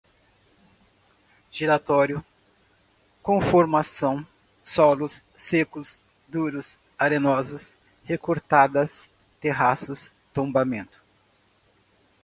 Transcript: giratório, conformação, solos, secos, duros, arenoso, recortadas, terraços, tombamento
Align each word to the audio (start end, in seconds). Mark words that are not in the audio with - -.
giratório, 1.51 2.25
conformação, 3.21 4.25
solos, 4.63 5.21
secos, 5.35 6.01
duros, 6.27 6.79
arenoso, 6.97 7.75
recortadas, 8.03 9.11
terraços, 9.39 10.09
tombamento 10.33 10.99